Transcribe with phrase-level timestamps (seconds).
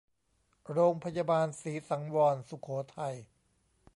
[0.71, 3.15] โรงพยาบาลศรีสังวรสุโขทัย